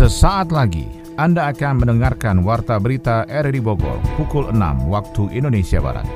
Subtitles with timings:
[0.00, 0.88] Sesaat lagi
[1.20, 6.08] Anda akan mendengarkan Warta Berita RRI Bogor pukul 6 waktu Indonesia Barat.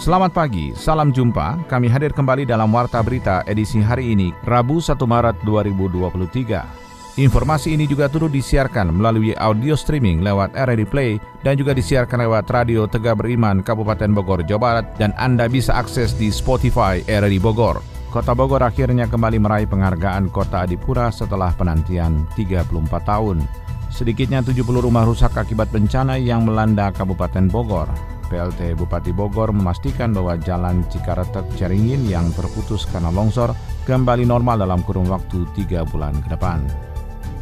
[0.00, 1.68] Selamat pagi, salam jumpa.
[1.68, 6.85] Kami hadir kembali dalam Warta Berita edisi hari ini, Rabu 1 Maret 2023.
[7.16, 11.10] Informasi ini juga turut disiarkan melalui audio streaming lewat RRI Play
[11.40, 16.12] dan juga disiarkan lewat Radio Tegak Beriman Kabupaten Bogor, Jawa Barat dan Anda bisa akses
[16.12, 17.80] di Spotify RRI Bogor.
[18.12, 22.68] Kota Bogor akhirnya kembali meraih penghargaan Kota Adipura setelah penantian 34
[23.08, 23.40] tahun.
[23.88, 27.88] Sedikitnya 70 rumah rusak akibat bencana yang melanda Kabupaten Bogor.
[28.28, 33.56] PLT Bupati Bogor memastikan bahwa jalan Cikaretek Caringin yang terputus karena longsor
[33.88, 36.60] kembali normal dalam kurun waktu tiga bulan ke depan.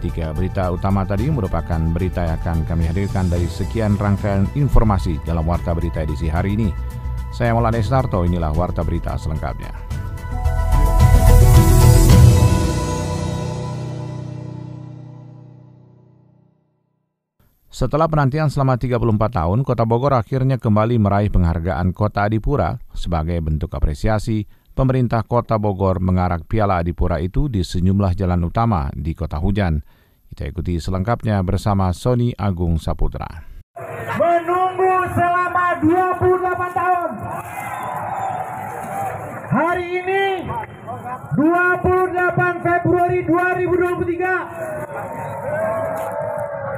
[0.05, 5.49] Tiga berita utama tadi merupakan berita yang akan kami hadirkan dari sekian rangkaian informasi dalam
[5.49, 6.69] Warta Berita edisi hari ini.
[7.33, 9.73] Saya Maulana Esnarto, inilah Warta Berita selengkapnya.
[17.73, 19.00] Setelah penantian selama 34
[19.41, 26.03] tahun, Kota Bogor akhirnya kembali meraih penghargaan Kota Adipura sebagai bentuk apresiasi pemerintah Kota Bogor
[26.03, 30.03] mengarak Piala Adipura itu di sejumlah jalan utama di Kota Hujan.
[30.30, 33.27] Kita ikuti selengkapnya bersama Sony Agung Saputra.
[34.14, 37.11] Menunggu selama 28 tahun.
[39.55, 40.25] Hari ini
[41.39, 44.64] 28 Februari 2023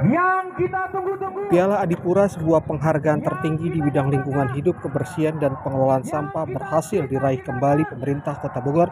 [0.05, 1.49] yang kita tunggu-tunggu.
[1.49, 7.41] Piala Adipura sebuah penghargaan tertinggi di bidang lingkungan hidup, kebersihan dan pengelolaan sampah berhasil diraih
[7.41, 8.91] kembali pemerintah Kota Bogor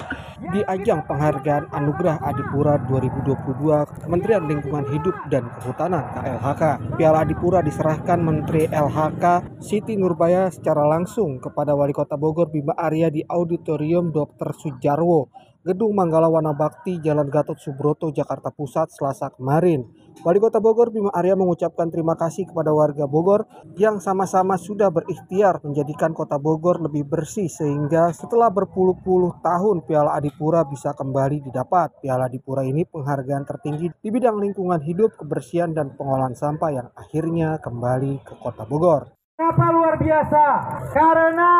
[0.55, 6.63] di ajang penghargaan Anugerah Adipura 2022 Kementerian Lingkungan Hidup dan Kehutanan KLHK.
[6.97, 13.11] Piala Adipura diserahkan Menteri LHK Siti Nurbaya secara langsung kepada Wali Kota Bogor Bima Arya
[13.13, 14.55] di Auditorium Dr.
[14.55, 15.29] Sujarwo
[15.65, 19.81] Gedung Manggala Wana Bakti, Jalan Gatot Subroto, Jakarta Pusat, Selasa kemarin.
[20.21, 25.65] Wali Kota Bogor Bima Arya mengucapkan terima kasih kepada warga Bogor yang sama-sama sudah berikhtiar
[25.65, 31.97] menjadikan Kota Bogor lebih bersih sehingga setelah berpuluh-puluh tahun Piala Adipura bisa kembali didapat.
[31.97, 37.57] Piala Adipura ini penghargaan tertinggi di bidang lingkungan hidup, kebersihan dan pengolahan sampah yang akhirnya
[37.57, 39.14] kembali ke Kota Bogor.
[39.35, 40.47] Apa luar biasa?
[40.95, 41.53] Karena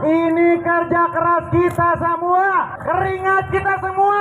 [0.00, 2.48] ini kerja keras kita semua,
[2.80, 4.20] keringat kita semua,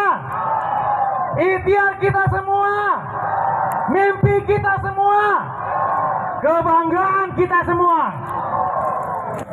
[1.40, 2.73] ikhtiar kita semua,
[3.96, 5.23] mimpi kita semua,
[6.44, 8.01] kebanggaan kita semua.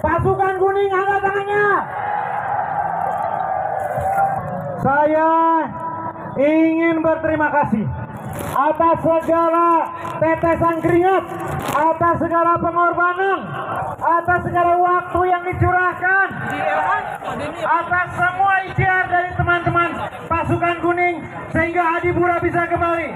[0.03, 1.69] Pasukan kuning angkat tangannya.
[4.83, 5.31] Saya
[6.43, 7.87] ingin berterima kasih
[8.55, 9.69] atas segala
[10.23, 11.25] tetesan keringat,
[11.75, 13.39] atas segala pengorbanan,
[13.99, 16.27] atas segala waktu yang dicurahkan,
[17.65, 19.91] atas semua ikhtiar dari teman-teman
[20.31, 21.17] pasukan kuning
[21.51, 23.09] sehingga Adipura bisa kembali.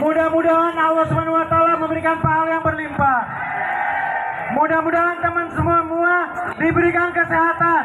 [0.00, 3.20] Mudah-mudahan Allah SWT memberikan pahala yang berlimpah.
[4.50, 6.14] Mudah-mudahan teman semua
[6.58, 7.82] diberikan kesehatan,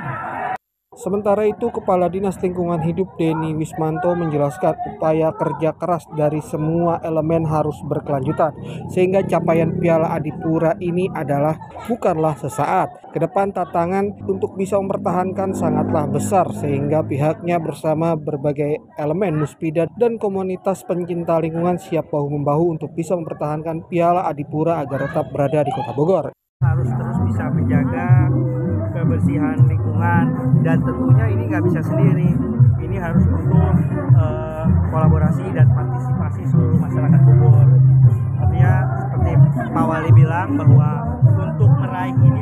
[0.95, 7.44] Sementara itu, Kepala Dinas Lingkungan Hidup Denny Wismanto menjelaskan upaya kerja keras dari semua elemen
[7.44, 8.56] harus berkelanjutan,
[8.88, 11.59] sehingga capaian Piala Adipura ini adalah
[11.91, 13.11] bukanlah sesaat.
[13.11, 20.16] Ke depan tantangan untuk bisa mempertahankan sangatlah besar, sehingga pihaknya bersama berbagai elemen muspida dan
[20.16, 25.91] komunitas pencinta lingkungan siap bahu-membahu untuk bisa mempertahankan Piala Adipura agar tetap berada di Kota
[25.91, 26.25] Bogor.
[26.63, 28.31] Harus terus bisa menjaga
[29.05, 30.25] kebersihan lingkungan
[30.66, 32.33] dan tentunya ini nggak bisa sendiri.
[32.81, 33.73] Ini harus butuh
[34.17, 37.69] uh, kolaborasi dan partisipasi seluruh masyarakat Bogor.
[38.41, 39.31] Artinya seperti
[39.69, 40.89] Pak Wali bilang bahwa
[41.21, 42.41] untuk meraih ini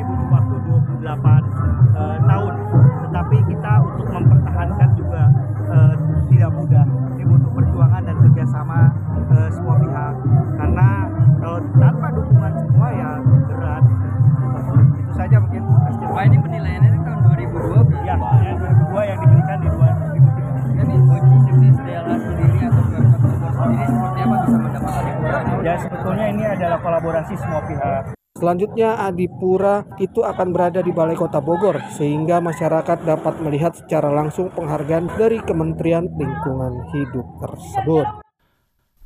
[25.74, 28.14] Ya sebetulnya ini adalah kolaborasi semua pihak.
[28.38, 34.54] Selanjutnya Adipura itu akan berada di Balai Kota Bogor sehingga masyarakat dapat melihat secara langsung
[34.54, 38.06] penghargaan dari Kementerian Lingkungan Hidup tersebut.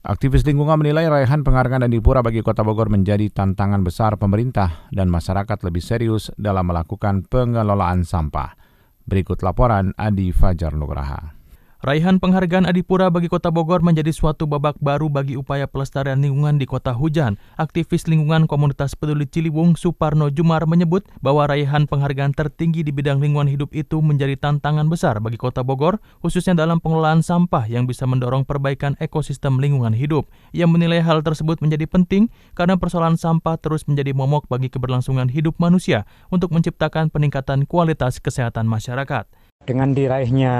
[0.05, 5.65] Aktivis lingkungan menilai raihan penghargaan Adipura bagi Kota Bogor menjadi tantangan besar pemerintah dan masyarakat
[5.65, 8.61] lebih serius dalam melakukan pengelolaan sampah.
[9.09, 11.38] Berikut laporan Adi Fajar Nugraha.
[11.79, 16.67] Raihan penghargaan Adipura bagi Kota Bogor menjadi suatu babak baru bagi upaya pelestarian lingkungan di
[16.67, 17.39] Kota Hujan.
[17.55, 23.47] Aktivis lingkungan komunitas peduli Ciliwung Suparno Jumar menyebut bahwa raihan penghargaan tertinggi di bidang lingkungan
[23.47, 28.43] hidup itu menjadi tantangan besar bagi Kota Bogor, khususnya dalam pengelolaan sampah yang bisa mendorong
[28.43, 30.27] perbaikan ekosistem lingkungan hidup.
[30.51, 32.27] Ia menilai hal tersebut menjadi penting
[32.59, 38.67] karena persoalan sampah terus menjadi momok bagi keberlangsungan hidup manusia untuk menciptakan peningkatan kualitas kesehatan
[38.67, 39.31] masyarakat.
[39.69, 40.55] Dengan diraihnya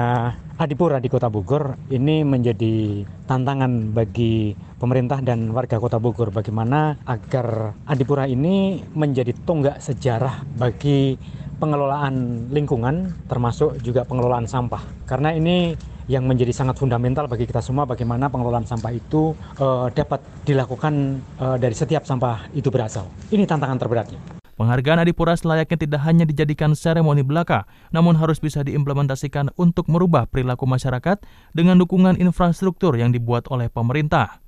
[0.61, 7.73] Adipura di Kota Bogor, ini menjadi tantangan bagi pemerintah dan warga Kota Bogor bagaimana agar
[7.89, 11.17] Adipura ini menjadi tonggak sejarah bagi
[11.57, 14.85] pengelolaan lingkungan termasuk juga pengelolaan sampah.
[15.09, 15.73] Karena ini
[16.05, 21.57] yang menjadi sangat fundamental bagi kita semua bagaimana pengelolaan sampah itu uh, dapat dilakukan uh,
[21.57, 23.09] dari setiap sampah itu berasal.
[23.33, 24.38] Ini tantangan terberatnya.
[24.59, 27.63] Penghargaan Adipura selayaknya tidak hanya dijadikan seremoni belaka,
[27.95, 31.23] namun harus bisa diimplementasikan untuk merubah perilaku masyarakat
[31.55, 34.43] dengan dukungan infrastruktur yang dibuat oleh pemerintah.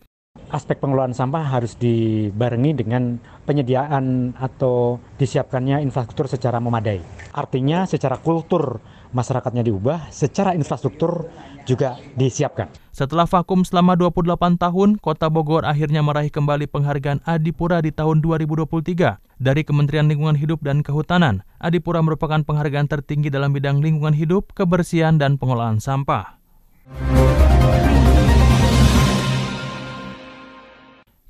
[0.51, 6.99] Aspek pengelolaan sampah harus dibarengi dengan penyediaan atau disiapkannya infrastruktur secara memadai.
[7.31, 8.83] Artinya secara kultur
[9.15, 11.31] masyarakatnya diubah, secara infrastruktur
[11.63, 12.80] juga disiapkan.
[12.91, 19.15] Setelah vakum selama 28 tahun, Kota Bogor akhirnya meraih kembali penghargaan Adipura di tahun 2023
[19.39, 21.47] dari Kementerian Lingkungan Hidup dan Kehutanan.
[21.63, 26.35] Adipura merupakan penghargaan tertinggi dalam bidang lingkungan hidup, kebersihan, dan pengelolaan sampah.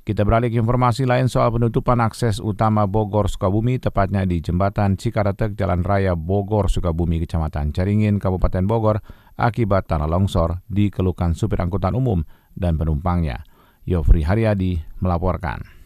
[0.02, 5.54] Kita beralih ke informasi lain soal penutupan akses utama Bogor Sukabumi, tepatnya di jembatan Cikaretek
[5.54, 8.98] Jalan Raya Bogor Sukabumi, Kecamatan Caringin, Kabupaten Bogor,
[9.38, 12.26] akibat tanah longsor dikeluhkan supir angkutan umum
[12.58, 13.46] dan penumpangnya.
[13.86, 15.81] Yofri Haryadi melaporkan.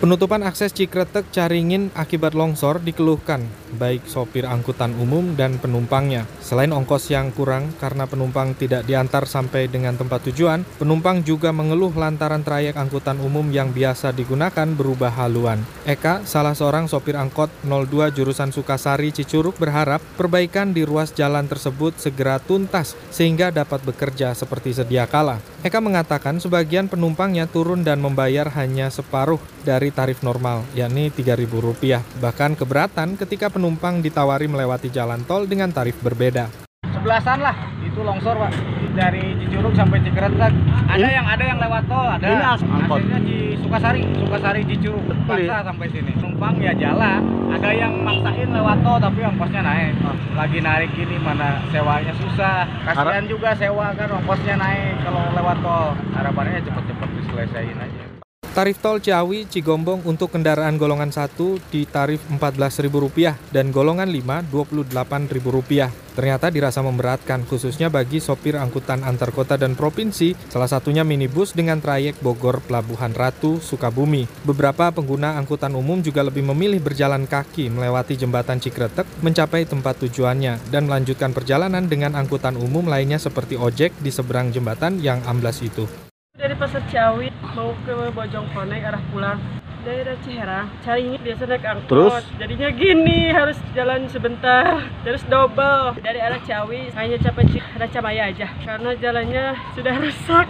[0.00, 3.44] Penutupan akses Cikretek Caringin akibat longsor dikeluhkan
[3.76, 6.28] baik sopir angkutan umum dan penumpangnya.
[6.44, 11.92] Selain ongkos yang kurang karena penumpang tidak diantar sampai dengan tempat tujuan, penumpang juga mengeluh
[11.96, 15.64] lantaran trayek angkutan umum yang biasa digunakan berubah haluan.
[15.88, 21.96] Eka, salah seorang sopir angkot 02 jurusan Sukasari Cicuruk berharap perbaikan di ruas jalan tersebut
[21.96, 25.40] segera tuntas sehingga dapat bekerja seperti sedia kala.
[25.62, 32.20] Eka mengatakan sebagian penumpangnya turun dan membayar hanya separuh dari tarif normal, yakni Rp3.000.
[32.22, 36.46] Bahkan keberatan ketika penumpang ditawari melewati jalan tol dengan tarif berbeda.
[36.92, 38.52] Sebelasan lah, itu longsor pak.
[38.92, 40.52] Dari Cicurug sampai Cikretek.
[40.86, 42.28] Ada yang ada yang lewat tol, ada.
[42.28, 45.00] Ini Akhirnya di Sukasari, Sukasari Cicurug.
[45.24, 46.12] Paksa sampai sini.
[46.12, 47.24] Penumpang ya jalan.
[47.48, 49.96] Ada yang maksain lewat tol tapi ongkosnya naik.
[50.36, 52.68] Lagi narik ini mana sewanya susah.
[52.84, 55.96] Kasihan juga sewa kan ongkosnya naik kalau lewat tol.
[56.12, 58.11] Harapannya cepet-cepet diselesaikan aja.
[58.52, 65.88] Tarif tol Ciawi Cigombong untuk kendaraan golongan 1 di tarif Rp14.000 dan golongan 5 Rp28.000.
[66.12, 71.80] Ternyata dirasa memberatkan khususnya bagi sopir angkutan antar kota dan provinsi, salah satunya minibus dengan
[71.80, 74.28] trayek Bogor Pelabuhan Ratu Sukabumi.
[74.44, 80.60] Beberapa pengguna angkutan umum juga lebih memilih berjalan kaki melewati jembatan Cikretek mencapai tempat tujuannya
[80.68, 85.88] dan melanjutkan perjalanan dengan angkutan umum lainnya seperti ojek di seberang jembatan yang amblas itu.
[86.36, 89.40] Dari Pasar Ciawi mau ke Bojongkoneng arah pulang.
[89.82, 91.90] Daerah Ciherang cari ini biasa naik angkot.
[91.90, 92.24] Terus?
[92.38, 95.98] jadinya gini harus jalan sebentar terus double.
[95.98, 98.46] Dari arah Ciawi hanya capai Racamaya aja.
[98.62, 100.46] Karena jalannya sudah rusak.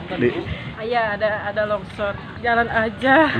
[0.84, 2.12] Iya ada ada longsor.
[2.44, 3.32] Jalan aja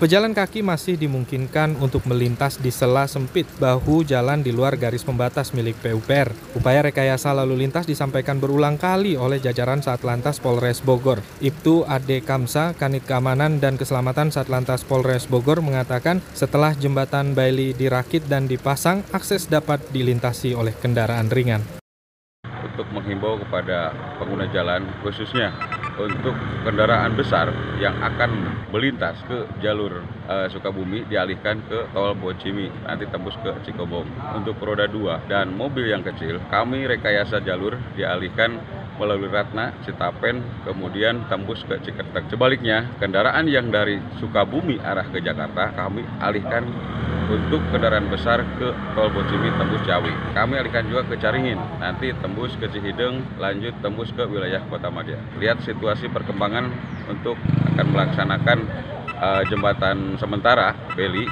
[0.00, 5.52] Pejalan kaki masih dimungkinkan untuk melintas di sela sempit bahu jalan di luar garis pembatas
[5.52, 6.32] milik PUPR.
[6.56, 11.20] Upaya rekayasa lalu lintas disampaikan berulang kali oleh jajaran Satlantas Polres Bogor.
[11.44, 18.24] Ibtu Ade Kamsa, Kanit Keamanan dan Keselamatan Satlantas Polres Bogor mengatakan setelah jembatan Bailey dirakit
[18.24, 21.60] dan dipasang, akses dapat dilintasi oleh kendaraan ringan.
[22.48, 25.52] Untuk menghimbau kepada pengguna jalan khususnya
[25.98, 27.50] untuk kendaraan besar
[27.82, 28.30] yang akan
[28.70, 34.06] melintas ke jalur uh, Sukabumi dialihkan ke tol Bocimi nanti tembus ke Cikobong.
[34.38, 38.60] Untuk roda 2 dan mobil yang kecil kami rekayasa jalur dialihkan
[39.00, 42.28] melalui Ratna, Citapen, kemudian tembus ke Cikertek.
[42.28, 46.68] Sebaliknya, kendaraan yang dari Sukabumi arah ke Jakarta kami alihkan
[47.30, 50.10] untuk kendaraan besar ke tol Bocimi tembus Ciawi.
[50.34, 55.22] Kami alihkan juga ke Caringin, nanti tembus ke Cihideng, lanjut tembus ke wilayah Kota Madia.
[55.38, 56.66] Lihat situasi perkembangan
[57.06, 57.38] untuk
[57.70, 58.58] akan melaksanakan
[59.14, 61.30] uh, jembatan sementara Beli.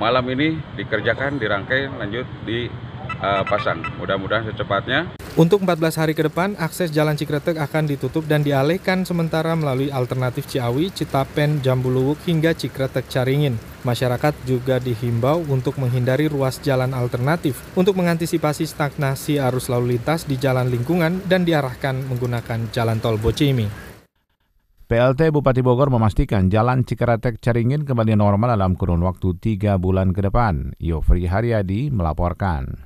[0.00, 3.80] Malam ini dikerjakan, dirangkai, lanjut dipasang.
[3.84, 9.04] Uh, Mudah-mudahan secepatnya Untuk 14 hari ke depan, akses Jalan Cikretek akan ditutup dan dialihkan
[9.04, 13.60] sementara melalui alternatif Ciawi, Citapen, Jambuluwuk hingga Cikretek Caringin.
[13.84, 20.40] Masyarakat juga dihimbau untuk menghindari ruas jalan alternatif untuk mengantisipasi stagnasi arus lalu lintas di
[20.40, 23.68] jalan lingkungan dan diarahkan menggunakan jalan tol Bocimi.
[24.88, 30.24] PLT Bupati Bogor memastikan jalan Cikeretek Caringin kembali normal dalam kurun waktu tiga bulan ke
[30.24, 30.72] depan.
[30.80, 32.85] Yofri Haryadi melaporkan.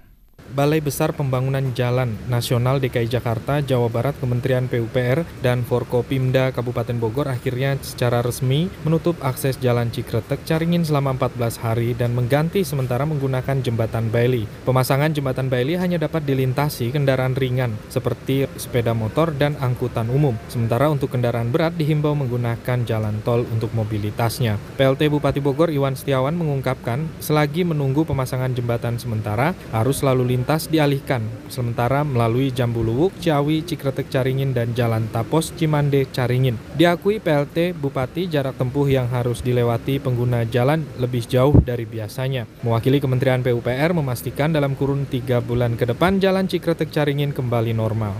[0.50, 7.30] Balai Besar Pembangunan Jalan Nasional DKI Jakarta, Jawa Barat, Kementerian PUPR, dan Forkopimda Kabupaten Bogor
[7.30, 13.62] akhirnya secara resmi menutup akses Jalan Cikretek Caringin selama 14 hari dan mengganti sementara menggunakan
[13.62, 14.50] jembatan Bailey.
[14.66, 20.34] Pemasangan jembatan Bailey hanya dapat dilintasi kendaraan ringan seperti sepeda motor dan angkutan umum.
[20.50, 24.58] Sementara untuk kendaraan berat dihimbau menggunakan jalan tol untuk mobilitasnya.
[24.74, 30.72] PLT Bupati Bogor Iwan Setiawan mengungkapkan, selagi menunggu pemasangan jembatan sementara, harus lalu lintas lintas
[30.72, 31.20] dialihkan,
[31.52, 36.56] sementara melalui Jambuluwuk, Ciawi, Cikretek Caringin, dan Jalan Tapos, Cimande, Caringin.
[36.80, 42.48] Diakui PLT Bupati jarak tempuh yang harus dilewati pengguna jalan lebih jauh dari biasanya.
[42.64, 48.16] Mewakili Kementerian PUPR memastikan dalam kurun tiga bulan ke depan jalan Cikretek Caringin kembali normal.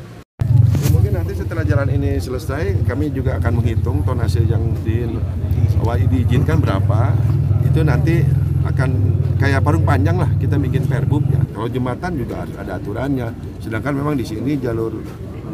[0.93, 5.09] Mungkin nanti setelah jalan ini selesai, kami juga akan menghitung tonase yang di,
[6.13, 7.17] diizinkan berapa.
[7.65, 8.21] Itu nanti
[8.67, 8.91] akan
[9.41, 11.41] kayak parung panjang lah kita bikin perbub ya.
[11.53, 13.29] Kalau jembatan juga ada aturannya.
[13.61, 15.01] Sedangkan memang di sini jalur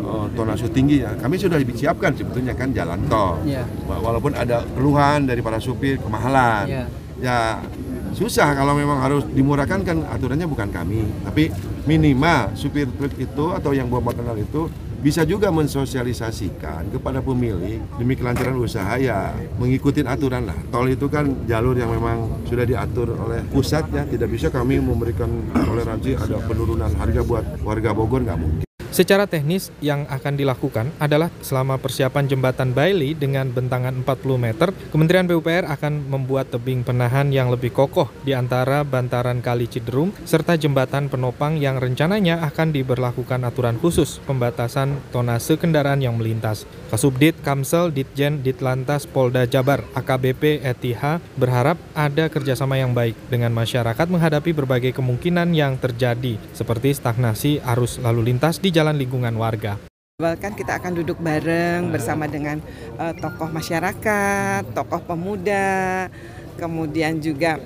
[0.03, 1.15] uh, tonase tinggi ya.
[1.15, 3.43] Kami sudah disiapkan sebetulnya kan jalan tol.
[3.47, 3.67] Yeah.
[3.87, 6.67] Walaupun ada keluhan dari para supir kemahalan.
[6.67, 6.87] Yeah.
[7.17, 7.65] Ya
[8.13, 11.49] susah kalau memang harus dimurahkan kan aturannya bukan kami, tapi
[11.89, 14.69] minimal supir truk itu atau yang bawa motor itu
[15.07, 20.59] bisa juga mensosialisasikan kepada pemilik demi kelancaran usaha ya mengikuti aturan lah.
[20.67, 25.31] Tol itu kan jalur yang memang sudah diatur oleh pusat ya, tidak bisa kami memberikan
[25.55, 28.66] toleransi ada penurunan harga buat warga Bogor nggak mungkin.
[28.97, 35.29] Secara teknis yang akan dilakukan adalah selama persiapan jembatan Bailey dengan bentangan 40 meter, Kementerian
[35.29, 41.13] PUPR akan membuat tebing penahan yang lebih kokoh di antara bantaran Kali Ciderung serta jembatan
[41.13, 46.65] penopang yang rencananya akan diberlakukan aturan khusus pembatasan tonase kendaraan yang melintas.
[46.89, 51.05] Kasubdit Kamsel Ditjen Ditlantas Polda Jabar AKBP ETH
[51.37, 58.01] berharap ada kerjasama yang baik dengan masyarakat menghadapi berbagai kemungkinan yang terjadi seperti stagnasi arus
[58.01, 59.83] lalu lintas di jalan jalan lingkungan warga.
[60.23, 62.63] Bahkan kita akan duduk bareng bersama dengan
[63.03, 66.07] uh, tokoh masyarakat, tokoh pemuda,
[66.55, 67.59] kemudian juga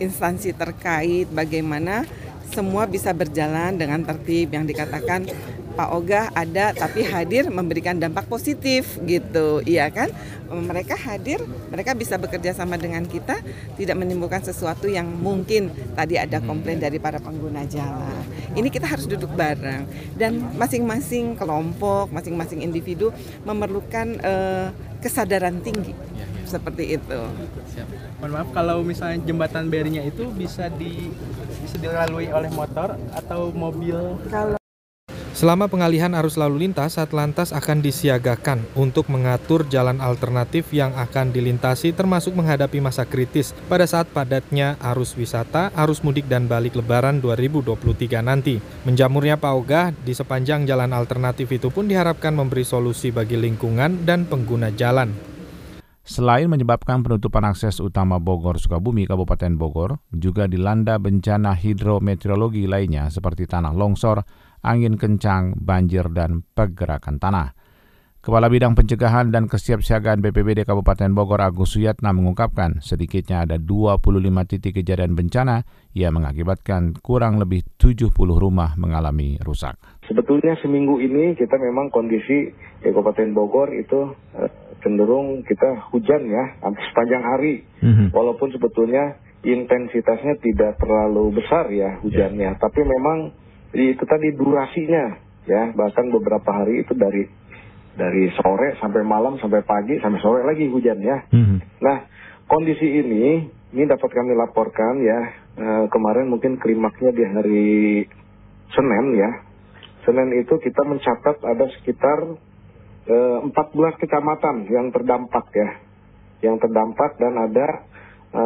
[0.00, 2.08] instansi terkait bagaimana
[2.48, 5.28] semua bisa berjalan dengan tertib yang dikatakan
[5.72, 10.12] Pak Oga ada tapi hadir memberikan dampak positif gitu iya kan
[10.52, 11.40] mereka hadir
[11.72, 13.40] mereka bisa bekerja sama dengan kita
[13.80, 19.08] tidak menimbulkan sesuatu yang mungkin tadi ada komplain dari para pengguna jalan ini kita harus
[19.08, 19.88] duduk bareng
[20.20, 23.08] dan masing-masing kelompok masing-masing individu
[23.48, 24.68] memerlukan uh,
[25.02, 26.46] kesadaran tinggi ya, ya.
[26.46, 27.20] seperti itu.
[27.74, 27.88] Siap.
[28.22, 31.10] Mohon maaf kalau misalnya jembatan berinya itu bisa di
[31.66, 33.98] bisa dilalui oleh motor atau mobil.
[34.30, 34.61] Kalau
[35.42, 41.90] Selama pengalihan arus lalu lintas, Satlantas akan disiagakan untuk mengatur jalan alternatif yang akan dilintasi
[41.98, 47.74] termasuk menghadapi masa kritis pada saat padatnya arus wisata, arus mudik dan balik lebaran 2023
[48.22, 48.62] nanti.
[48.86, 54.70] Menjamurnya paugah di sepanjang jalan alternatif itu pun diharapkan memberi solusi bagi lingkungan dan pengguna
[54.70, 55.10] jalan.
[56.02, 63.46] Selain menyebabkan penutupan akses utama Bogor Sukabumi Kabupaten Bogor, juga dilanda bencana hidrometeorologi lainnya seperti
[63.46, 64.26] tanah longsor,
[64.62, 67.58] angin kencang, banjir, dan pergerakan tanah.
[68.22, 73.98] Kepala Bidang Pencegahan dan Kesiapsiagaan BPBD Kabupaten Bogor Agus Suyatna mengungkapkan sedikitnya ada 25
[74.46, 79.74] titik kejadian bencana yang mengakibatkan kurang lebih 70 rumah mengalami rusak.
[80.06, 84.50] Sebetulnya seminggu ini kita memang kondisi di Kabupaten Bogor itu eh,
[84.86, 87.66] cenderung kita hujan ya hampir sepanjang hari.
[87.82, 88.06] Mm -hmm.
[88.14, 92.62] Walaupun sebetulnya intensitasnya tidak terlalu besar ya hujannya, yeah.
[92.62, 93.34] tapi memang
[93.72, 95.16] jadi itu tadi durasinya
[95.48, 97.24] ya bahkan beberapa hari itu dari
[97.96, 101.24] dari sore sampai malam sampai pagi sampai sore lagi hujan ya.
[101.32, 101.58] Mm-hmm.
[101.80, 101.98] Nah
[102.48, 105.20] kondisi ini ini dapat kami laporkan ya
[105.56, 107.68] e, kemarin mungkin klimaksnya di hari
[108.76, 109.30] Senin ya.
[110.04, 112.18] Senin itu kita mencatat ada sekitar
[113.08, 113.16] e,
[113.48, 113.56] 14
[114.04, 115.68] kecamatan yang terdampak ya,
[116.44, 117.66] yang terdampak dan ada
[118.36, 118.42] e,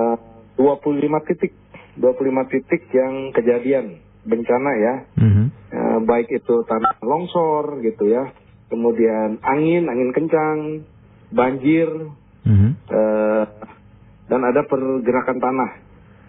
[0.54, 1.52] 25 titik
[1.98, 5.46] 25 titik yang kejadian bencana ya, mm-hmm.
[5.70, 8.34] e, baik itu tanah longsor gitu ya,
[8.68, 10.58] kemudian angin, angin kencang,
[11.30, 11.88] banjir,
[12.42, 12.70] mm-hmm.
[12.90, 13.00] e,
[14.26, 15.70] dan ada pergerakan tanah.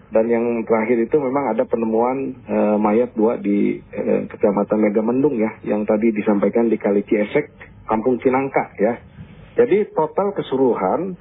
[0.08, 5.60] dan yang terakhir itu memang ada penemuan uh, mayat dua di uh, kecamatan Megamendung ya,
[5.68, 7.52] yang tadi disampaikan di Kali Ciesek,
[7.84, 8.96] Kampung Cinangka ya.
[9.60, 11.12] Jadi total keseluruhan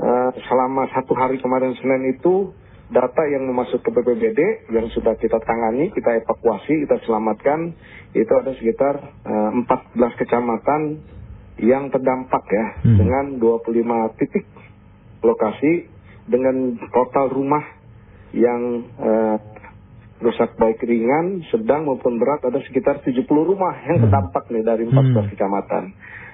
[0.00, 2.56] uh, selama satu hari kemarin Senin itu
[2.92, 7.72] data yang masuk ke BPBD yang sudah kita tangani, kita evakuasi, kita selamatkan
[8.12, 8.94] itu ada sekitar
[9.24, 9.50] uh,
[9.96, 11.00] 14 kecamatan
[11.60, 12.96] yang terdampak ya hmm.
[13.00, 14.44] dengan 25 titik
[15.24, 15.88] lokasi
[16.28, 17.64] dengan total rumah
[18.32, 19.36] yang uh,
[20.22, 24.04] rusak baik ringan, sedang maupun berat ada sekitar 70 rumah yang hmm.
[24.08, 25.30] terdampak nih dari 14 hmm.
[25.34, 25.84] kecamatan.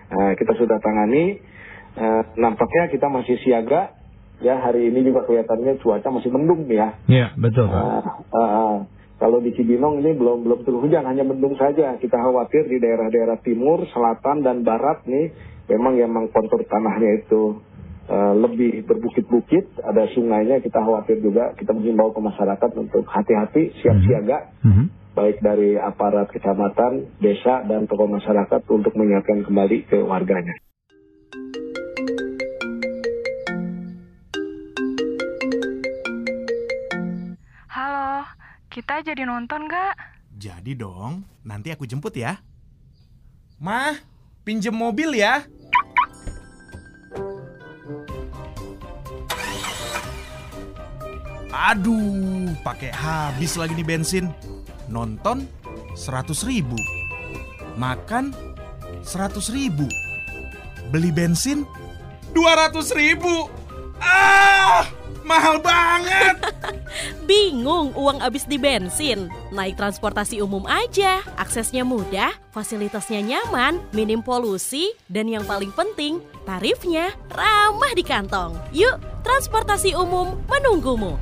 [0.09, 1.41] Uh, kita sudah tangani,
[1.97, 3.98] uh, nampaknya kita masih siaga.
[4.39, 6.95] Ya hari ini juga kelihatannya cuaca masih mendung ya.
[7.11, 7.67] Iya betul.
[7.67, 8.75] Uh, uh, uh,
[9.19, 11.99] kalau di Cibinong ini belum belum turun hujan, hanya mendung saja.
[11.99, 15.35] Kita khawatir di daerah-daerah timur, selatan dan barat nih
[15.67, 17.59] memang memang kontur tanahnya itu
[18.09, 24.01] Eh, lebih berbukit-bukit, ada sungainya, kita khawatir juga, kita menghimbau ke masyarakat untuk hati-hati, siap
[24.01, 24.87] siaga, mm -hmm.
[25.13, 30.57] baik dari aparat kecamatan, desa, dan tokoh masyarakat untuk menyiapkan kembali ke warganya.
[38.79, 39.99] Kita jadi nonton gak?
[40.39, 42.39] Jadi dong, nanti aku jemput ya.
[43.59, 43.99] Mah,
[44.47, 45.43] pinjem mobil ya.
[51.51, 54.31] Aduh, pakai habis lagi nih bensin.
[54.87, 55.51] Nonton
[55.99, 56.79] 100 ribu.
[57.75, 58.31] Makan
[59.03, 59.91] 100 ribu.
[60.95, 61.67] Beli bensin
[62.31, 63.51] 200 ribu.
[63.99, 64.87] Ah,
[65.29, 66.41] mahal banget.
[67.29, 69.29] Bingung uang habis di bensin?
[69.53, 71.21] Naik transportasi umum aja.
[71.37, 78.57] Aksesnya mudah, fasilitasnya nyaman, minim polusi, dan yang paling penting, tarifnya ramah di kantong.
[78.73, 81.21] Yuk, transportasi umum menunggumu.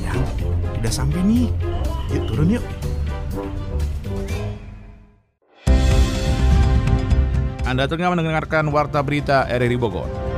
[0.00, 0.14] Ya,
[0.80, 1.52] udah sampai nih.
[2.16, 2.64] Yuk turun yuk.
[7.62, 10.31] Anda tengah mendengarkan Warta Berita RRI Bogor.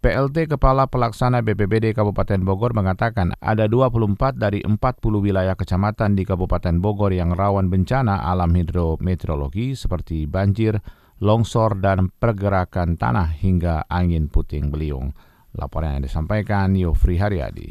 [0.00, 4.80] PLT Kepala Pelaksana BPBD Kabupaten Bogor mengatakan ada 24 dari 40
[5.20, 10.80] wilayah kecamatan di Kabupaten Bogor yang rawan bencana alam hidrometeorologi seperti banjir,
[11.20, 15.12] longsor, dan pergerakan tanah hingga angin puting beliung.
[15.52, 17.68] Laporan yang disampaikan Yofri Haryadi.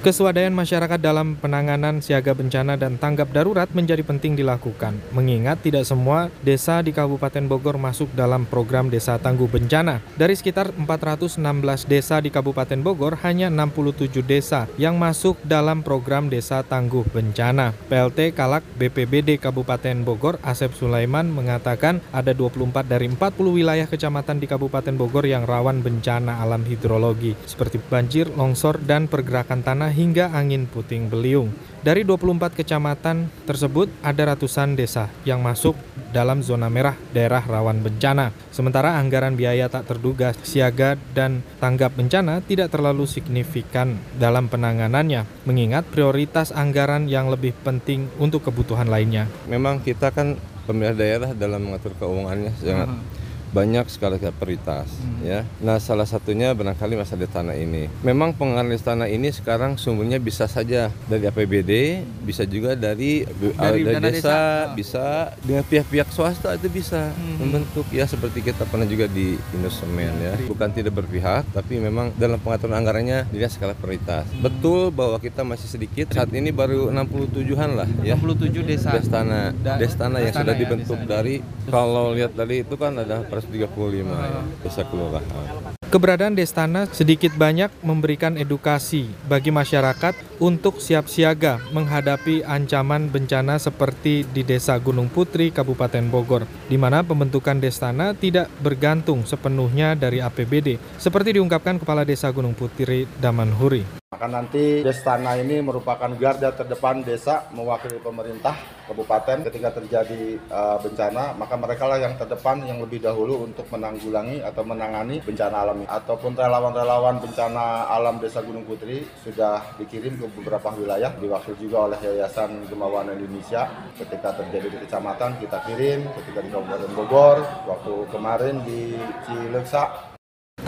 [0.00, 6.32] Keswadaan masyarakat dalam penanganan siaga bencana dan tanggap darurat menjadi penting dilakukan, mengingat tidak semua
[6.40, 10.00] desa di Kabupaten Bogor masuk dalam program Desa Tangguh Bencana.
[10.16, 16.64] Dari sekitar 416 desa di Kabupaten Bogor, hanya 67 desa yang masuk dalam program Desa
[16.64, 17.76] Tangguh Bencana.
[17.92, 24.48] PLT Kalak BPBD Kabupaten Bogor, Asep Sulaiman mengatakan ada 24 dari 40 wilayah kecamatan di
[24.48, 30.64] Kabupaten Bogor yang rawan bencana alam hidrologi, seperti banjir, longsor, dan pergerakan tanah hingga angin
[30.64, 31.52] puting beliung.
[31.80, 35.72] Dari 24 kecamatan tersebut ada ratusan desa yang masuk
[36.12, 38.36] dalam zona merah daerah rawan bencana.
[38.52, 45.88] Sementara anggaran biaya tak terduga siaga dan tanggap bencana tidak terlalu signifikan dalam penanganannya, mengingat
[45.88, 49.26] prioritas anggaran yang lebih penting untuk kebutuhan lainnya.
[49.48, 50.36] Memang kita kan
[50.68, 55.20] pemerintah daerah dalam mengatur keuangannya sangat uh -huh banyak sekali prioritas hmm.
[55.26, 55.40] ya.
[55.58, 57.90] Nah, salah satunya barangkali masa di tanah ini.
[58.06, 63.26] Memang pengenalan tanah ini sekarang sumbernya bisa saja dari APBD, bisa juga dari
[63.58, 64.38] dari, dari desa, desa,
[64.78, 65.04] bisa
[65.42, 67.36] dengan pihak-pihak swasta itu bisa hmm.
[67.42, 70.34] membentuk ya seperti kita pernah juga di Indosemen ya.
[70.46, 74.30] Bukan tidak berpihak, tapi memang dalam pengaturan anggarannya dilihat skala prioritas.
[74.30, 74.46] Hmm.
[74.46, 76.14] Betul bahwa kita masih sedikit.
[76.14, 78.14] Saat ini baru 67-an lah ya.
[78.14, 78.94] 67 desa.
[78.94, 79.50] Destana.
[79.78, 84.82] Destana yang sudah ya, dibentuk dari kalau lihat tadi itu kan ada 235 ya, desa
[84.88, 85.76] kelurahan.
[85.90, 94.22] Keberadaan Destana sedikit banyak memberikan edukasi bagi masyarakat untuk siap siaga menghadapi ancaman bencana seperti
[94.30, 100.78] di Desa Gunung Putri, Kabupaten Bogor, di mana pembentukan Destana tidak bergantung sepenuhnya dari APBD,
[100.94, 103.99] seperti diungkapkan Kepala Desa Gunung Putri Damanhuri.
[104.10, 108.58] Maka nanti Destana ini merupakan garda terdepan desa mewakili pemerintah
[108.90, 109.46] kabupaten.
[109.46, 114.66] Ketika terjadi uh, bencana, maka mereka lah yang terdepan yang lebih dahulu untuk menanggulangi atau
[114.66, 121.14] menangani bencana alam ataupun relawan-relawan bencana alam Desa Gunung Putri sudah dikirim ke beberapa wilayah
[121.14, 123.70] diwakili juga oleh Yayasan Gemawan Indonesia.
[123.94, 126.02] Ketika terjadi di kecamatan kita kirim.
[126.18, 130.09] Ketika di Kabupaten Bogor waktu kemarin di Cileksa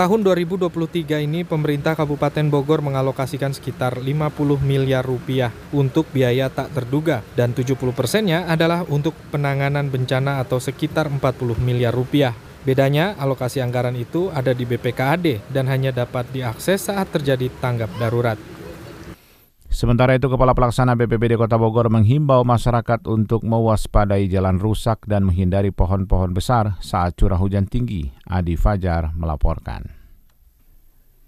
[0.03, 7.23] Tahun 2023 ini pemerintah Kabupaten Bogor mengalokasikan sekitar 50 miliar rupiah untuk biaya tak terduga
[7.39, 12.35] dan 70 persennya adalah untuk penanganan bencana atau sekitar 40 miliar rupiah.
[12.67, 18.52] Bedanya, alokasi anggaran itu ada di BPKAD dan hanya dapat diakses saat terjadi tanggap darurat.
[19.73, 25.73] Sementara itu, Kepala Pelaksana BPBD Kota Bogor menghimbau masyarakat untuk mewaspadai jalan rusak dan menghindari
[25.73, 28.13] pohon-pohon besar saat curah hujan tinggi.
[28.29, 30.02] Adi Fajar melaporkan.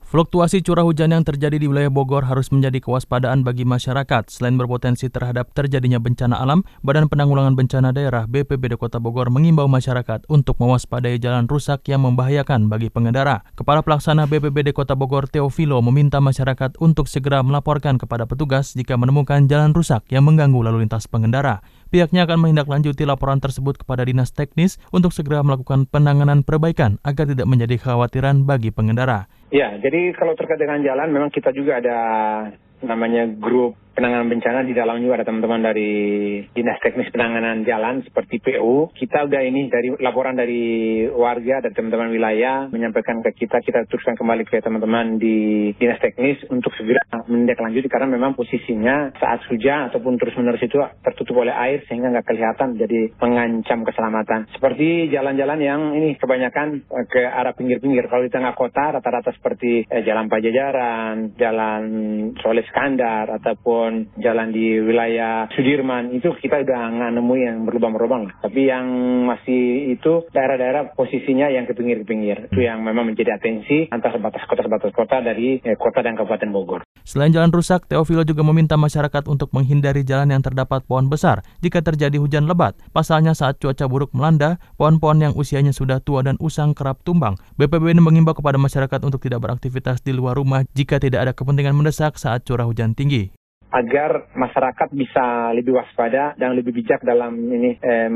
[0.04, 4.28] Fluktuasi curah hujan yang terjadi di wilayah Bogor harus menjadi kewaspadaan bagi masyarakat.
[4.28, 10.28] Selain berpotensi terhadap terjadinya bencana alam, Badan Penanggulangan Bencana Daerah BPBD Kota Bogor mengimbau masyarakat
[10.28, 13.48] untuk mewaspadai jalan rusak yang membahayakan bagi pengendara.
[13.56, 19.48] Kepala Pelaksana BPBD Kota Bogor Teofilo meminta masyarakat untuk segera melaporkan kepada petugas jika menemukan
[19.48, 21.64] jalan rusak yang mengganggu lalu lintas pengendara.
[21.88, 27.48] Pihaknya akan menindaklanjuti laporan tersebut kepada dinas teknis untuk segera melakukan penanganan perbaikan agar tidak
[27.48, 29.32] menjadi kekhawatiran bagi pengendara.
[29.54, 31.98] Ya, jadi kalau terkait dengan jalan memang kita juga ada
[32.82, 35.92] namanya grup penanganan bencana di dalam juga ada teman-teman dari
[36.50, 38.90] dinas teknis penanganan jalan seperti PU.
[38.92, 44.18] Kita udah ini dari laporan dari warga dan teman-teman wilayah menyampaikan ke kita, kita teruskan
[44.18, 50.18] kembali ke teman-teman di dinas teknis untuk segera menindaklanjuti karena memang posisinya saat hujan ataupun
[50.18, 54.50] terus-menerus itu tertutup oleh air sehingga nggak kelihatan jadi mengancam keselamatan.
[54.50, 58.10] Seperti jalan-jalan yang ini kebanyakan eh, ke arah pinggir-pinggir.
[58.10, 61.82] Kalau di tengah kota rata-rata seperti eh, jalan Pajajaran, jalan
[62.42, 68.32] Soleh Skandar ataupun ataupun jalan di wilayah Sudirman itu kita udah nggak nemu yang berlubang-lubang.
[68.40, 68.86] Tapi yang
[69.28, 74.92] masih itu daerah-daerah posisinya yang ke pinggir-pinggir itu yang memang menjadi atensi antar sebatas kota-sebatas
[74.96, 76.80] kota dari eh, kota dan kabupaten Bogor.
[77.04, 81.84] Selain jalan rusak, Teofilo juga meminta masyarakat untuk menghindari jalan yang terdapat pohon besar jika
[81.84, 82.80] terjadi hujan lebat.
[82.96, 87.36] Pasalnya saat cuaca buruk melanda, pohon-pohon yang usianya sudah tua dan usang kerap tumbang.
[87.60, 92.16] BPBD mengimbau kepada masyarakat untuk tidak beraktivitas di luar rumah jika tidak ada kepentingan mendesak
[92.16, 93.43] saat curah hujan tinggi
[93.74, 98.08] agar masyarakat bisa lebih waspada dan lebih bijak dalam ini eh,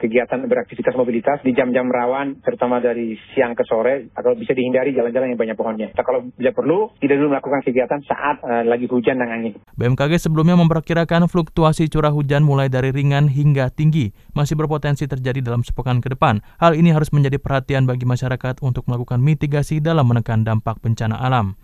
[0.00, 5.36] kegiatan beraktivitas mobilitas di jam-jam rawan terutama dari siang ke sore atau bisa dihindari jalan-jalan
[5.36, 5.88] yang banyak pohonnya.
[5.92, 9.52] Nah, kalau bila perlu tidak dulu melakukan kegiatan saat eh, lagi hujan dan angin.
[9.76, 15.60] BMKG sebelumnya memperkirakan fluktuasi curah hujan mulai dari ringan hingga tinggi masih berpotensi terjadi dalam
[15.60, 16.40] sepekan ke depan.
[16.56, 21.60] Hal ini harus menjadi perhatian bagi masyarakat untuk melakukan mitigasi dalam menekan dampak bencana alam.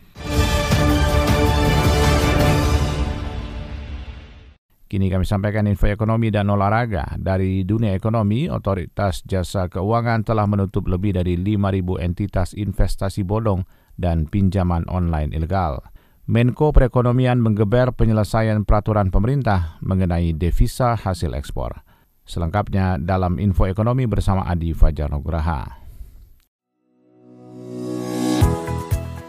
[4.87, 7.19] Kini kami sampaikan info ekonomi dan olahraga.
[7.19, 13.67] Dari dunia ekonomi, Otoritas Jasa Keuangan telah menutup lebih dari 5.000 entitas investasi bodong
[13.99, 15.83] dan pinjaman online ilegal.
[16.31, 21.83] Menko Perekonomian menggeber penyelesaian peraturan pemerintah mengenai devisa hasil ekspor.
[22.23, 25.83] Selengkapnya dalam info ekonomi bersama Adi Fajar Nugraha.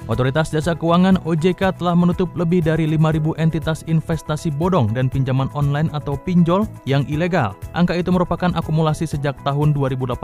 [0.08, 5.92] Otoritas Jasa Keuangan OJK telah menutup lebih dari 5.000 entitas investasi bodong dan pinjaman online
[5.92, 7.60] atau pinjol yang ilegal.
[7.76, 10.16] Angka itu merupakan akumulasi sejak tahun 2018.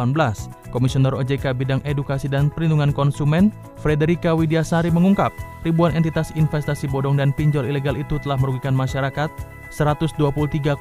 [0.72, 5.36] Komisioner OJK Bidang Edukasi dan Perlindungan Konsumen, Frederika Widiasari mengungkap,
[5.68, 9.28] ribuan entitas investasi bodong dan pinjol ilegal itu telah merugikan masyarakat
[9.74, 10.78] 123,51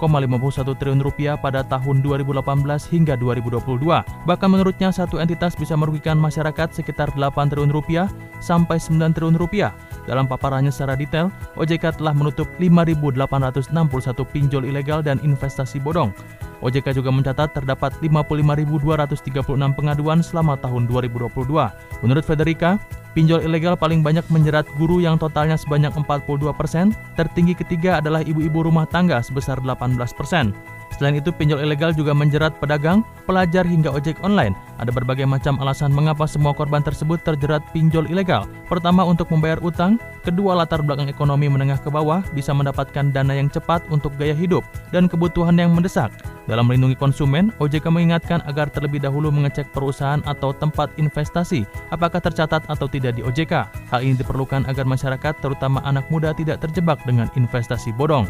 [0.76, 2.44] triliun rupiah pada tahun 2018
[2.92, 3.80] hingga 2022.
[4.28, 8.12] Bahkan menurutnya satu entitas bisa merugikan masyarakat sekitar 8 triliun rupiah
[8.44, 9.72] sampai 9 triliun rupiah.
[10.04, 13.72] Dalam paparannya secara detail, OJK telah menutup 5.861
[14.28, 16.12] pinjol ilegal dan investasi bodong.
[16.62, 19.42] OJK juga mencatat terdapat 55.236
[19.74, 21.34] pengaduan selama tahun 2022.
[22.06, 22.78] Menurut Federica,
[23.18, 28.70] pinjol ilegal paling banyak menjerat guru yang totalnya sebanyak 42 persen, tertinggi ketiga adalah ibu-ibu
[28.70, 30.56] rumah tangga sebesar 18 persen.
[30.96, 34.52] Selain itu, pinjol ilegal juga menjerat pedagang, pelajar hingga ojek online.
[34.78, 38.46] Ada berbagai macam alasan mengapa semua korban tersebut terjerat pinjol ilegal.
[38.70, 39.96] Pertama, untuk membayar utang.
[40.22, 44.62] Kedua, latar belakang ekonomi menengah ke bawah bisa mendapatkan dana yang cepat untuk gaya hidup
[44.94, 46.14] dan kebutuhan yang mendesak.
[46.46, 51.62] Dalam melindungi konsumen, OJK mengingatkan agar terlebih dahulu mengecek perusahaan atau tempat investasi
[51.94, 53.70] apakah tercatat atau tidak di OJK.
[53.90, 58.26] Hal ini diperlukan agar masyarakat, terutama anak muda, tidak terjebak dengan investasi bodong.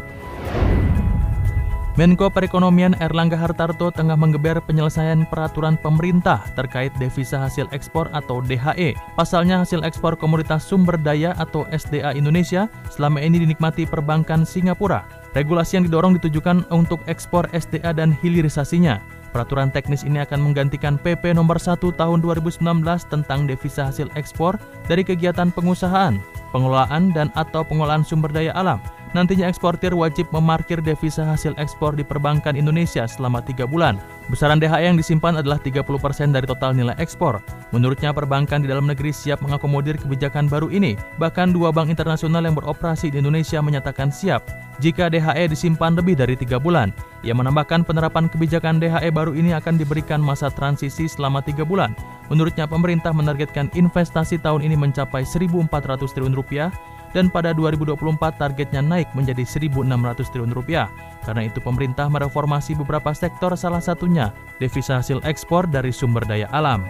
[1.93, 8.97] Menko Perekonomian Erlangga Hartarto tengah menggeber penyelesaian peraturan pemerintah terkait devisa hasil ekspor atau DHE.
[9.13, 15.05] Pasalnya hasil ekspor komoditas sumber daya atau SDA Indonesia selama ini dinikmati perbankan Singapura.
[15.37, 18.97] Regulasi yang didorong ditujukan untuk ekspor SDA dan hilirisasinya.
[19.29, 22.57] Peraturan teknis ini akan menggantikan PP nomor 1 tahun 2019
[23.05, 24.57] tentang devisa hasil ekspor
[24.89, 26.17] dari kegiatan pengusahaan,
[26.49, 28.81] pengelolaan dan atau pengolahan sumber daya alam
[29.13, 34.01] Nantinya eksportir wajib memarkir devisa hasil ekspor di perbankan Indonesia selama tiga bulan.
[34.25, 37.37] Besaran DHE yang disimpan adalah 30% dari total nilai ekspor.
[37.69, 40.97] Menurutnya perbankan di dalam negeri siap mengakomodir kebijakan baru ini.
[41.21, 44.49] Bahkan dua bank internasional yang beroperasi di Indonesia menyatakan siap
[44.81, 46.89] jika DHE disimpan lebih dari tiga bulan.
[47.21, 51.93] Ia menambahkan penerapan kebijakan DHE baru ini akan diberikan masa transisi selama tiga bulan.
[52.33, 55.69] Menurutnya pemerintah menargetkan investasi tahun ini mencapai 1.400
[56.01, 56.73] triliun rupiah
[57.13, 60.89] dan pada 2024 targetnya naik menjadi 1.600 triliun rupiah.
[61.23, 66.83] Karena itu pemerintah mereformasi beberapa sektor salah satunya devisa hasil ekspor dari sumber daya alam.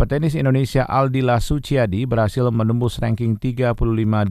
[0.00, 3.76] Petenis Indonesia Aldila Suciadi berhasil menembus ranking 35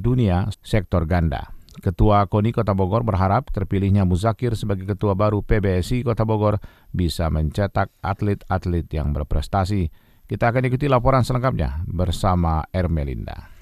[0.02, 1.59] dunia sektor ganda.
[1.80, 6.60] Ketua KONI Kota Bogor berharap terpilihnya Muzakir sebagai ketua baru PBSI Kota Bogor
[6.92, 9.88] bisa mencetak atlet-atlet yang berprestasi.
[10.28, 13.59] Kita akan ikuti laporan selengkapnya bersama Ermelinda.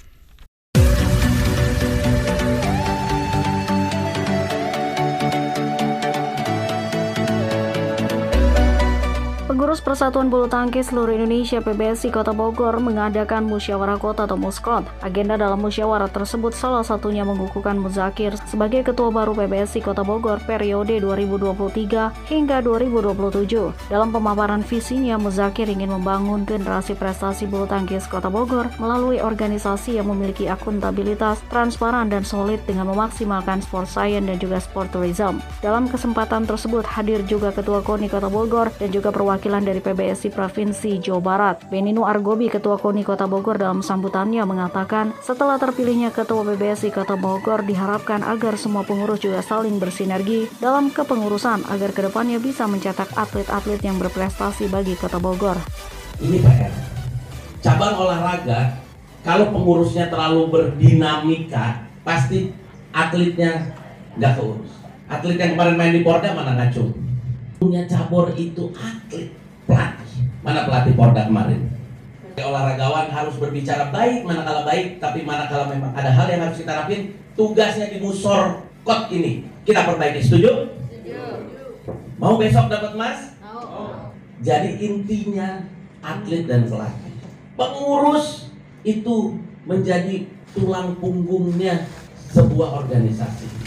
[9.78, 14.82] Pengurus Persatuan Bulu Tangkis Seluruh Indonesia PBSI Kota Bogor mengadakan musyawarah kota atau muskot.
[15.06, 20.98] Agenda dalam musyawarah tersebut salah satunya mengukuhkan Muzakir sebagai ketua baru PBSI Kota Bogor periode
[20.98, 23.94] 2023 hingga 2027.
[23.94, 30.10] Dalam pemaparan visinya, Muzakir ingin membangun generasi prestasi bulu tangkis Kota Bogor melalui organisasi yang
[30.10, 35.38] memiliki akuntabilitas, transparan, dan solid dengan memaksimalkan sport science dan juga sport tourism.
[35.62, 40.96] Dalam kesempatan tersebut hadir juga Ketua KONI Kota Bogor dan juga perwakilan dari PBSI Provinsi
[41.04, 41.68] Jawa Barat.
[41.68, 47.68] Beninu Argobi, Ketua KONI Kota Bogor dalam sambutannya mengatakan, setelah terpilihnya Ketua PBSI Kota Bogor
[47.68, 53.84] diharapkan agar semua pengurus juga saling bersinergi dalam kepengurusan agar ke depannya bisa mencetak atlet-atlet
[53.84, 55.60] yang berprestasi bagi Kota Bogor.
[56.24, 56.74] Ini PR.
[57.60, 58.80] Cabang olahraga,
[59.28, 62.56] kalau pengurusnya terlalu berdinamika, pasti
[62.96, 63.76] atletnya
[64.16, 64.72] nggak keurus.
[65.12, 67.08] Atlet yang kemarin main di Porda mana ngaco?
[67.58, 69.34] punya cabur itu atlet
[69.68, 70.12] pelatih.
[70.42, 71.62] Mana pelatih Porda kemarin?
[72.38, 77.18] Olahragawan harus berbicara baik manakala baik tapi manakala memang ada hal yang harus kita rapin
[77.36, 79.46] tugasnya di musor kot ini.
[79.68, 80.80] Kita perbaiki setuju?
[82.18, 83.38] mau besok dapat emas?
[84.42, 85.66] jadi intinya
[86.02, 87.14] atlet dan pelatih.
[87.58, 88.54] Pengurus
[88.86, 91.90] itu menjadi tulang punggungnya
[92.32, 93.67] sebuah organisasi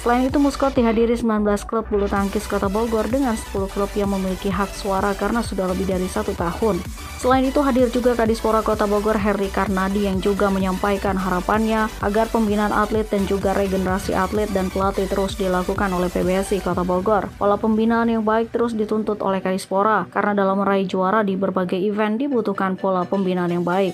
[0.00, 4.48] Selain itu, Muskot dihadiri 19 klub bulu tangkis Kota Bogor dengan 10 klub yang memiliki
[4.48, 6.80] hak suara karena sudah lebih dari satu tahun.
[7.20, 12.72] Selain itu, hadir juga Kadispora Kota Bogor Heri Karnadi yang juga menyampaikan harapannya agar pembinaan
[12.72, 17.28] atlet dan juga regenerasi atlet dan pelatih terus dilakukan oleh PBSI Kota Bogor.
[17.36, 22.16] Pola pembinaan yang baik terus dituntut oleh Kadispora karena dalam meraih juara di berbagai event
[22.16, 23.92] dibutuhkan pola pembinaan yang baik.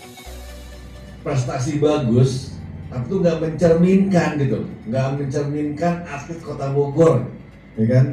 [1.26, 2.55] Prestasi bagus
[2.96, 4.58] tapi itu nggak mencerminkan gitu.
[4.88, 7.28] Nggak mencerminkan atlet kota Bogor
[7.76, 8.06] ya kan?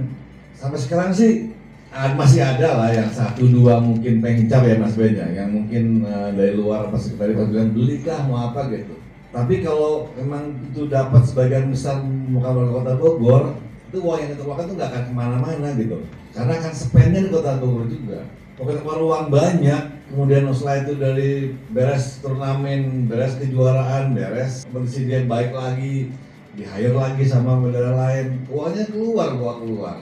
[0.60, 1.56] Sampai sekarang sih
[1.96, 5.28] ah, masih ada lah yang satu dua mungkin pengcap ya mas Ben ya.
[5.32, 9.00] Yang mungkin uh, dari luar pas dari pas bilang belikah mau apa gitu.
[9.32, 13.56] Tapi kalau memang itu dapat sebagian besar muka kota Bogor
[13.88, 15.98] itu uang yang dikeluarkan itu nggak akan ke mana-mana gitu.
[16.36, 18.20] Karena akan spendnya di kota Bogor juga
[18.56, 21.32] pokoknya kalau uang banyak kemudian setelah itu dari
[21.74, 26.14] beres turnamen, beres kejuaraan, beres kondisi dia baik lagi,
[26.54, 29.98] di hire lagi sama modal lain, uangnya keluar, uang keluar.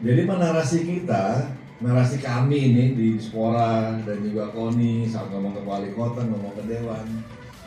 [0.00, 1.52] Jadi narasi kita,
[1.84, 6.64] narasi kami ini di Spora dan juga Koni, saat ngomong ke wali kota, ngomong ke
[6.64, 7.04] dewan,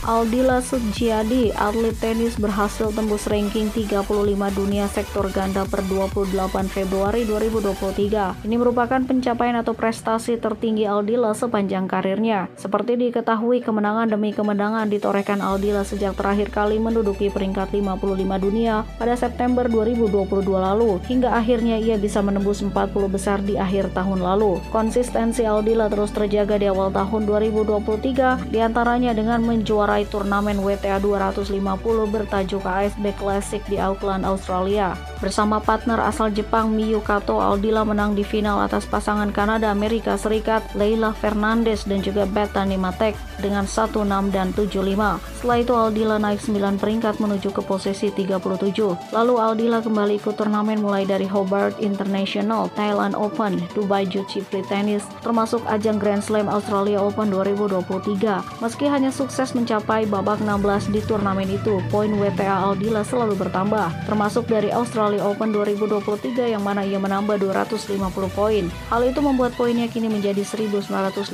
[0.03, 4.03] Aldila Sujiadi, atlet tenis berhasil tembus ranking 35
[4.51, 8.43] dunia sektor ganda per 28 Februari 2023.
[8.43, 12.51] Ini merupakan pencapaian atau prestasi tertinggi Aldila sepanjang karirnya.
[12.59, 19.15] Seperti diketahui, kemenangan demi kemenangan ditorehkan Aldila sejak terakhir kali menduduki peringkat 55 dunia pada
[19.15, 20.19] September 2022
[20.51, 24.59] lalu, hingga akhirnya ia bisa menembus 40 besar di akhir tahun lalu.
[24.67, 30.97] Konsistensi Aldila terus terjaga di awal tahun 2023, di antaranya dengan menjuarai meraih turnamen WTA
[30.97, 31.53] 250
[32.09, 34.97] bertajuk ASB Classic di Auckland, Australia.
[35.23, 40.59] Bersama partner asal Jepang Miyu Kato, Aldila menang di final atas pasangan Kanada Amerika Serikat
[40.75, 44.03] Leila Fernandez dan juga Bethany Matek dengan 1-6
[44.35, 45.23] dan 7-5.
[45.39, 49.15] Setelah itu Aldila naik 9 peringkat menuju ke posisi 37.
[49.15, 55.07] Lalu Aldila kembali ikut turnamen mulai dari Hobart International, Thailand Open, Dubai Juchi Free Tennis,
[55.23, 58.59] termasuk ajang Grand Slam Australia Open 2023.
[58.59, 64.51] Meski hanya sukses mencapai babak 16 di turnamen itu, poin WTA Aldila selalu bertambah, termasuk
[64.51, 67.99] dari Australia Open 2023 yang mana ia menambah 250
[68.31, 68.65] poin.
[68.87, 71.33] Hal itu membuat poinnya kini menjadi 1915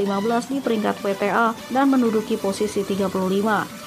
[0.49, 3.11] di peringkat WTA dan menduduki posisi 35.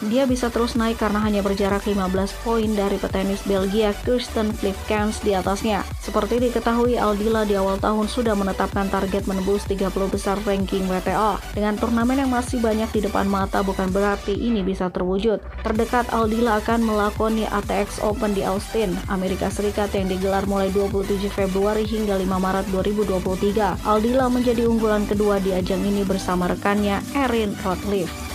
[0.09, 5.35] Dia bisa terus naik karena hanya berjarak 15 poin dari petenis Belgia Kirsten Flipkens di
[5.35, 5.83] atasnya.
[6.03, 11.39] Seperti diketahui Aldila di awal tahun sudah menetapkan target menembus 30 besar ranking WTA.
[11.55, 15.39] Dengan turnamen yang masih banyak di depan mata bukan berarti ini bisa terwujud.
[15.63, 21.83] Terdekat Aldila akan melakoni ATX Open di Austin, Amerika Serikat yang digelar mulai 27 Februari
[21.83, 23.83] hingga 5 Maret 2023.
[23.83, 28.32] Aldila menjadi unggulan kedua di ajang ini bersama rekannya Erin Rothliff.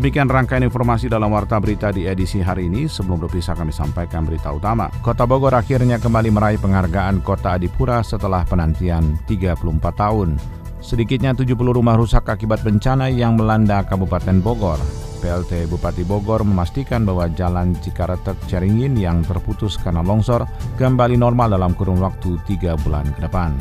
[0.00, 2.88] Demikian rangkaian informasi dalam Warta Berita di edisi hari ini.
[2.88, 4.88] Sebelum berpisah kami sampaikan berita utama.
[5.04, 9.60] Kota Bogor akhirnya kembali meraih penghargaan Kota Adipura setelah penantian 34
[9.92, 10.40] tahun.
[10.80, 14.80] Sedikitnya 70 rumah rusak akibat bencana yang melanda Kabupaten Bogor.
[15.20, 20.48] PLT Bupati Bogor memastikan bahwa jalan Cikaretek Caringin yang terputus karena longsor
[20.80, 23.52] kembali normal dalam kurun waktu 3 bulan ke depan.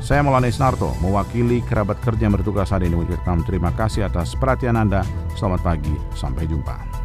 [0.00, 4.80] Saya Maulana Isnarto, mewakili kerabat kerja yang bertugas hari ini mengucapkan terima kasih atas perhatian
[4.80, 5.04] Anda.
[5.36, 6.99] Selamat pagi, sampai jumpa.